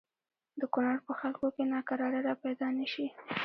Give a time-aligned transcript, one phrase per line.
[0.59, 3.07] د کونړ په خلکو کې ناکراری را پیدا نه شي.